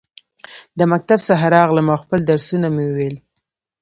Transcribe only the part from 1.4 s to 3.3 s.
راغلم، او خپل درسونه مې وویل.